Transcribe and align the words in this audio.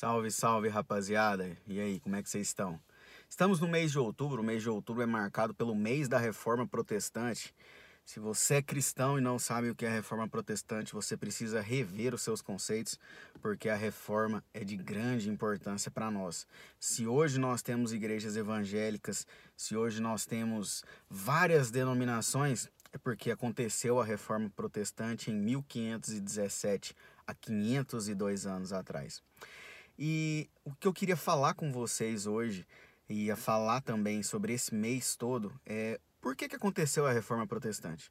Salve, 0.00 0.30
salve, 0.30 0.68
rapaziada. 0.70 1.58
E 1.66 1.78
aí, 1.78 2.00
como 2.00 2.16
é 2.16 2.22
que 2.22 2.30
vocês 2.30 2.46
estão? 2.46 2.80
Estamos 3.28 3.60
no 3.60 3.68
mês 3.68 3.92
de 3.92 3.98
outubro. 3.98 4.40
O 4.40 4.42
mês 4.42 4.62
de 4.62 4.70
outubro 4.70 5.02
é 5.02 5.06
marcado 5.06 5.52
pelo 5.52 5.74
mês 5.74 6.08
da 6.08 6.16
Reforma 6.16 6.66
Protestante. 6.66 7.54
Se 8.02 8.18
você 8.18 8.54
é 8.54 8.62
cristão 8.62 9.18
e 9.18 9.20
não 9.20 9.38
sabe 9.38 9.68
o 9.68 9.74
que 9.74 9.84
é 9.84 9.90
a 9.90 9.92
Reforma 9.92 10.26
Protestante, 10.26 10.94
você 10.94 11.18
precisa 11.18 11.60
rever 11.60 12.14
os 12.14 12.22
seus 12.22 12.40
conceitos, 12.40 12.98
porque 13.42 13.68
a 13.68 13.76
reforma 13.76 14.42
é 14.54 14.64
de 14.64 14.74
grande 14.74 15.28
importância 15.28 15.90
para 15.90 16.10
nós. 16.10 16.46
Se 16.78 17.06
hoje 17.06 17.38
nós 17.38 17.60
temos 17.60 17.92
igrejas 17.92 18.38
evangélicas, 18.38 19.26
se 19.54 19.76
hoje 19.76 20.00
nós 20.00 20.24
temos 20.24 20.82
várias 21.10 21.70
denominações, 21.70 22.70
é 22.90 22.96
porque 22.96 23.30
aconteceu 23.30 24.00
a 24.00 24.04
Reforma 24.04 24.48
Protestante 24.48 25.30
em 25.30 25.34
1517, 25.34 26.96
há 27.26 27.34
502 27.34 28.46
anos 28.46 28.72
atrás. 28.72 29.22
E 30.02 30.48
o 30.64 30.74
que 30.74 30.88
eu 30.88 30.94
queria 30.94 31.16
falar 31.16 31.52
com 31.52 31.70
vocês 31.70 32.26
hoje, 32.26 32.66
e 33.06 33.26
ia 33.26 33.36
falar 33.36 33.82
também 33.82 34.22
sobre 34.22 34.54
esse 34.54 34.74
mês 34.74 35.14
todo, 35.14 35.52
é 35.66 36.00
por 36.22 36.34
que, 36.34 36.48
que 36.48 36.56
aconteceu 36.56 37.06
a 37.06 37.12
reforma 37.12 37.46
protestante. 37.46 38.10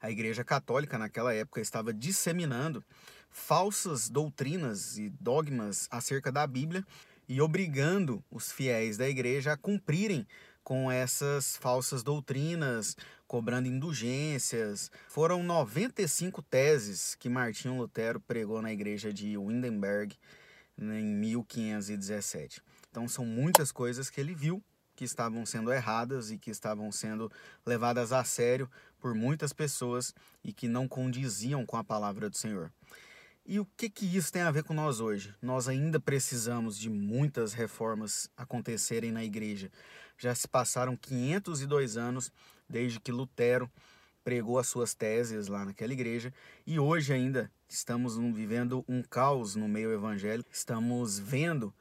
A 0.00 0.10
Igreja 0.10 0.42
Católica, 0.42 0.98
naquela 0.98 1.32
época, 1.32 1.60
estava 1.60 1.94
disseminando 1.94 2.84
falsas 3.30 4.08
doutrinas 4.08 4.98
e 4.98 5.10
dogmas 5.10 5.86
acerca 5.92 6.32
da 6.32 6.44
Bíblia 6.44 6.84
e 7.28 7.40
obrigando 7.40 8.24
os 8.28 8.50
fiéis 8.50 8.96
da 8.96 9.08
igreja 9.08 9.52
a 9.52 9.56
cumprirem 9.56 10.26
com 10.64 10.90
essas 10.90 11.56
falsas 11.56 12.02
doutrinas, 12.02 12.96
cobrando 13.28 13.68
indulgências. 13.68 14.90
Foram 15.08 15.44
95 15.44 16.42
teses 16.42 17.14
que 17.14 17.28
Martinho 17.28 17.76
Lutero 17.76 18.18
pregou 18.18 18.60
na 18.60 18.72
igreja 18.72 19.12
de 19.12 19.36
Wittenberg 19.36 20.16
em 20.80 21.06
1517. 21.06 22.62
Então 22.90 23.08
são 23.08 23.24
muitas 23.24 23.72
coisas 23.72 24.08
que 24.08 24.20
ele 24.20 24.34
viu 24.34 24.62
que 24.94 25.04
estavam 25.04 25.46
sendo 25.46 25.72
erradas 25.72 26.30
e 26.30 26.38
que 26.38 26.50
estavam 26.50 26.90
sendo 26.90 27.30
levadas 27.64 28.12
a 28.12 28.24
sério 28.24 28.68
por 28.98 29.14
muitas 29.14 29.52
pessoas 29.52 30.12
e 30.42 30.52
que 30.52 30.66
não 30.66 30.88
condiziam 30.88 31.64
com 31.64 31.76
a 31.76 31.84
palavra 31.84 32.28
do 32.28 32.36
Senhor. 32.36 32.72
E 33.46 33.60
o 33.60 33.66
que, 33.76 33.88
que 33.88 34.04
isso 34.04 34.32
tem 34.32 34.42
a 34.42 34.50
ver 34.50 34.64
com 34.64 34.74
nós 34.74 35.00
hoje? 35.00 35.34
Nós 35.40 35.68
ainda 35.68 35.98
precisamos 35.98 36.76
de 36.76 36.90
muitas 36.90 37.52
reformas 37.52 38.28
acontecerem 38.36 39.12
na 39.12 39.24
igreja. 39.24 39.70
Já 40.18 40.34
se 40.34 40.46
passaram 40.46 40.96
502 40.96 41.96
anos 41.96 42.32
desde 42.68 43.00
que 43.00 43.12
Lutero 43.12 43.70
pregou 44.28 44.58
as 44.58 44.68
suas 44.68 44.92
teses 44.92 45.48
lá 45.48 45.64
naquela 45.64 45.94
igreja 45.94 46.34
e 46.66 46.78
hoje 46.78 47.14
ainda 47.14 47.50
estamos 47.66 48.18
vivendo 48.18 48.84
um 48.86 49.02
caos 49.02 49.56
no 49.56 49.66
meio 49.66 49.90
evangélico. 49.90 50.50
Estamos 50.52 51.18
vendo 51.18 51.72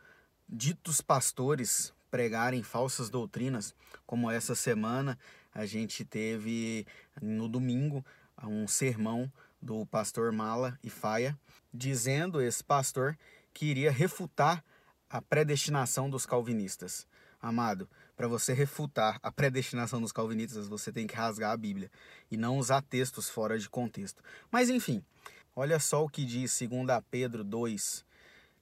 ditos 0.47 1.01
pastores 1.01 1.93
pregarem 2.09 2.63
falsas 2.63 3.09
doutrinas, 3.09 3.75
como 4.05 4.31
essa 4.31 4.55
semana 4.55 5.19
a 5.53 5.65
gente 5.65 6.05
teve 6.05 6.87
no 7.21 7.49
domingo 7.49 8.01
um 8.41 8.65
sermão 8.65 9.29
do 9.61 9.85
pastor 9.85 10.31
Mala 10.31 10.79
e 10.81 10.89
Faia, 10.89 11.37
dizendo 11.73 12.41
esse 12.41 12.63
pastor 12.63 13.19
que 13.53 13.65
iria 13.65 13.91
refutar 13.91 14.63
a 15.09 15.21
predestinação 15.21 16.09
dos 16.09 16.25
calvinistas. 16.25 17.05
Amado, 17.41 17.87
para 18.15 18.27
você 18.27 18.51
refutar 18.51 19.19
a 19.21 19.31
predestinação 19.31 20.01
dos 20.01 20.11
calvinistas, 20.11 20.67
você 20.67 20.91
tem 20.91 21.05
que 21.05 21.15
rasgar 21.15 21.51
a 21.51 21.57
Bíblia 21.57 21.91
e 22.31 22.37
não 22.37 22.57
usar 22.57 22.81
textos 22.81 23.29
fora 23.29 23.59
de 23.59 23.69
contexto. 23.69 24.23
Mas 24.51 24.69
enfim, 24.69 25.03
olha 25.55 25.79
só 25.79 26.03
o 26.03 26.09
que 26.09 26.25
diz 26.25 26.57
2 26.59 27.03
Pedro 27.11 27.43
2, 27.43 28.03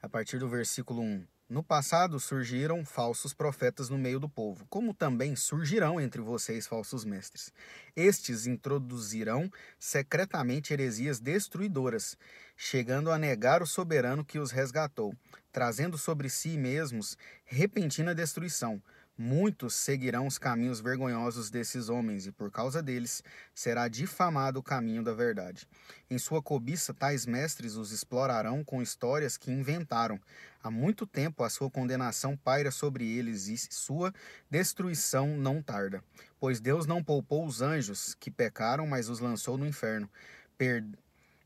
a 0.02 0.10
partir 0.10 0.40
do 0.40 0.50
versículo 0.50 1.02
1. 1.02 1.26
No 1.48 1.62
passado 1.62 2.20
surgiram 2.20 2.84
falsos 2.84 3.32
profetas 3.32 3.88
no 3.88 4.00
meio 4.00 4.20
do 4.20 4.28
povo, 4.28 4.66
como 4.68 4.96
também 4.96 5.36
surgirão 5.36 6.02
entre 6.02 6.20
vocês 6.20 6.66
falsos 6.66 7.06
mestres. 7.06 7.54
Estes 7.96 8.48
introduzirão 8.48 9.52
secretamente 9.78 10.74
heresias 10.74 11.20
destruidoras, 11.20 12.18
chegando 12.58 13.12
a 13.12 13.20
negar 13.20 13.62
o 13.62 13.68
soberano 13.68 14.26
que 14.26 14.40
os 14.40 14.50
resgatou, 14.50 15.16
trazendo 15.52 16.00
sobre 16.00 16.32
si 16.32 16.58
mesmos 16.58 17.16
repentina 17.46 18.16
destruição. 18.16 18.82
Muitos 19.18 19.76
seguirão 19.76 20.28
os 20.28 20.38
caminhos 20.38 20.82
vergonhosos 20.82 21.50
desses 21.50 21.88
homens, 21.88 22.28
e 22.28 22.34
por 22.34 22.52
causa 22.52 22.84
deles 22.84 23.24
será 23.54 23.88
difamado 23.88 24.60
o 24.60 24.64
caminho 24.64 25.02
da 25.02 25.14
verdade. 25.14 25.66
Em 26.10 26.18
sua 26.18 26.42
cobiça, 26.42 26.94
tais 26.94 27.26
mestres 27.26 27.76
os 27.76 27.94
explorarão 27.94 28.62
com 28.62 28.82
histórias 28.82 29.38
que 29.38 29.50
inventaram. 29.50 30.20
Há 30.62 30.70
muito 30.70 31.08
tempo 31.08 31.46
a 31.46 31.50
sua 31.50 31.72
condenação 31.72 32.36
paira 32.36 32.72
sobre 32.72 33.08
eles, 33.08 33.48
e 33.48 33.58
sua 33.58 34.14
destruição 34.50 35.38
não 35.38 35.62
tarda. 35.62 36.04
Pois 36.38 36.60
Deus 36.60 36.86
não 36.86 37.02
poupou 37.02 37.46
os 37.46 37.62
anjos 37.62 38.16
que 38.16 38.30
pecaram, 38.30 38.86
mas 38.86 39.08
os 39.08 39.22
lançou 39.22 39.58
no 39.58 39.66
inferno, 39.66 40.10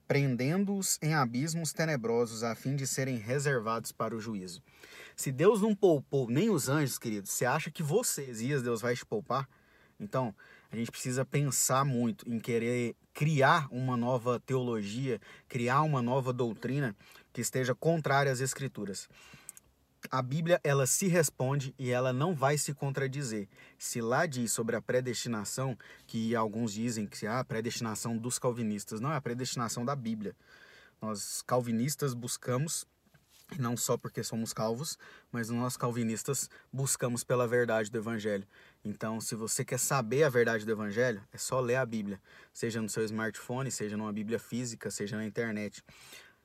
prendendo-os 0.09 0.97
em 1.03 1.13
abismos 1.13 1.71
tenebrosos, 1.71 2.43
a 2.43 2.55
fim 2.55 2.75
de 2.75 2.87
serem 2.87 3.17
reservados 3.17 3.91
para 3.91 4.15
o 4.15 4.19
juízo. 4.19 4.59
Se 5.15 5.31
Deus 5.31 5.61
não 5.61 5.75
poupou 5.75 6.27
nem 6.27 6.49
os 6.49 6.67
anjos, 6.67 6.97
queridos, 6.97 7.29
você 7.29 7.45
acha 7.45 7.69
que 7.69 7.83
você, 7.83 8.33
Zias, 8.33 8.63
Deus 8.63 8.81
vai 8.81 8.95
te 8.95 9.05
poupar? 9.05 9.47
Então, 9.99 10.33
a 10.71 10.75
gente 10.75 10.89
precisa 10.89 11.23
pensar 11.23 11.85
muito 11.85 12.27
em 12.27 12.39
querer 12.39 12.95
criar 13.13 13.67
uma 13.69 13.95
nova 13.95 14.39
teologia, 14.39 15.21
criar 15.47 15.83
uma 15.83 16.01
nova 16.01 16.33
doutrina 16.33 16.95
que 17.31 17.41
esteja 17.41 17.75
contrária 17.75 18.31
às 18.31 18.39
escrituras. 18.39 19.07
A 20.09 20.21
Bíblia, 20.21 20.59
ela 20.63 20.87
se 20.87 21.07
responde 21.07 21.73
e 21.77 21.89
ela 21.89 22.13
não 22.13 22.33
vai 22.33 22.57
se 22.57 22.73
contradizer. 22.73 23.47
Se 23.77 24.01
lá 24.01 24.25
diz 24.25 24.51
sobre 24.51 24.75
a 24.75 24.81
predestinação, 24.81 25.77
que 26.07 26.35
alguns 26.35 26.71
dizem 26.73 27.05
que 27.05 27.27
ah, 27.27 27.39
a 27.39 27.43
predestinação 27.43 28.17
dos 28.17 28.39
calvinistas, 28.39 29.01
não 29.01 29.11
é 29.11 29.15
a 29.15 29.21
predestinação 29.21 29.83
da 29.83 29.95
Bíblia. 29.95 30.35
Nós 31.01 31.41
calvinistas 31.41 32.13
buscamos 32.13 32.87
não 33.57 33.75
só 33.75 33.97
porque 33.97 34.23
somos 34.23 34.53
calvos, 34.53 34.97
mas 35.31 35.49
nós 35.49 35.75
calvinistas 35.75 36.49
buscamos 36.71 37.23
pela 37.23 37.47
verdade 37.47 37.89
do 37.89 37.97
Evangelho. 37.97 38.45
Então, 38.83 39.19
se 39.19 39.33
você 39.35 39.65
quer 39.65 39.79
saber 39.79 40.23
a 40.23 40.29
verdade 40.29 40.65
do 40.65 40.71
Evangelho, 40.71 41.21
é 41.33 41.37
só 41.37 41.59
ler 41.59 41.75
a 41.75 41.85
Bíblia, 41.85 42.21
seja 42.53 42.81
no 42.81 42.89
seu 42.89 43.03
smartphone, 43.05 43.71
seja 43.71 43.97
numa 43.97 44.13
Bíblia 44.13 44.39
física, 44.39 44.91
seja 44.91 45.17
na 45.17 45.25
internet. 45.25 45.83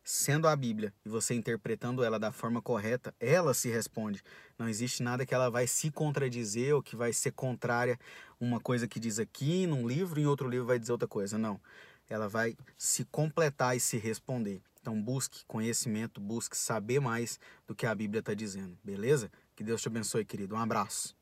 Sendo 0.07 0.47
a 0.47 0.55
Bíblia 0.55 0.93
e 1.03 1.09
você 1.09 1.35
interpretando 1.35 2.05
ela 2.05 2.19
da 2.19 2.31
forma 2.31 2.61
correta, 2.61 3.15
ela 3.19 3.55
se 3.55 3.71
responde. 3.71 4.23
Não 4.59 4.69
existe 4.69 5.03
nada 5.03 5.25
que 5.25 5.35
ela 5.35 5.49
vai 5.49 5.67
se 5.67 5.91
contradizer 5.91 6.75
ou 6.75 6.83
que 6.83 6.95
vai 6.95 7.11
ser 7.11 7.33
contrária 7.33 7.99
uma 8.39 8.61
coisa 8.61 8.87
que 8.87 9.01
diz 9.01 9.19
aqui 9.19 9.67
num 9.67 9.89
livro 9.89 10.21
e 10.21 10.25
em 10.25 10.27
outro 10.27 10.47
livro 10.47 10.67
vai 10.67 10.79
dizer 10.79 10.93
outra 10.93 11.09
coisa. 11.09 11.39
Não. 11.39 11.59
Ela 12.07 12.29
vai 12.29 12.55
se 12.77 13.07
completar 13.07 13.75
e 13.75 13.81
se 13.81 13.97
responder. 13.97 14.61
Então 14.79 15.01
busque 15.01 15.43
conhecimento, 15.47 16.21
busque 16.21 16.55
saber 16.55 17.01
mais 17.01 17.41
do 17.67 17.75
que 17.75 17.87
a 17.87 17.95
Bíblia 17.95 18.21
está 18.21 18.35
dizendo, 18.35 18.77
beleza? 18.85 19.33
Que 19.57 19.65
Deus 19.65 19.81
te 19.81 19.89
abençoe, 19.89 20.27
querido. 20.27 20.55
Um 20.55 20.59
abraço. 20.59 21.17